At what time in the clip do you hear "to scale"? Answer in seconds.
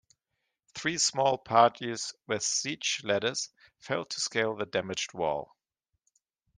4.09-4.55